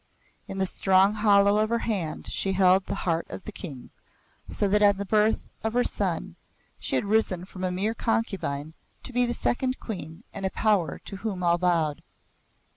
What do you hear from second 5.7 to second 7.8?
her son she had risen from a